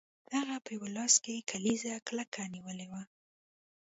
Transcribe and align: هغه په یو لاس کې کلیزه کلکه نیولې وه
هغه 0.37 0.55
په 0.65 0.71
یو 0.77 0.85
لاس 0.97 1.13
کې 1.23 1.45
کلیزه 1.51 1.93
کلکه 2.07 2.41
نیولې 2.53 2.87
وه 2.91 3.01